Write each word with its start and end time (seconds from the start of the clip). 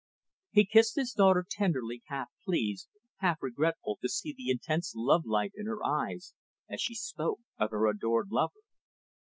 He 0.49 0.65
kissed 0.65 0.95
his 0.95 1.13
daughter 1.13 1.45
tenderly, 1.47 2.01
half 2.07 2.31
pleased, 2.43 2.87
half 3.17 3.37
regretful 3.39 3.99
to 4.01 4.09
see 4.09 4.33
the 4.35 4.49
intense 4.49 4.93
lovelight 4.97 5.51
in 5.55 5.67
her 5.67 5.85
eyes 5.85 6.33
as 6.67 6.81
she 6.81 6.95
spoke 6.95 7.39
of 7.59 7.69
her 7.69 7.85
adored 7.87 8.31
lover. 8.31 8.61